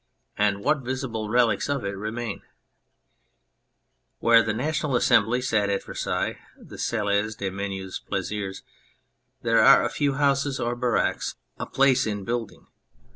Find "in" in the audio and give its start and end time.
12.07-12.23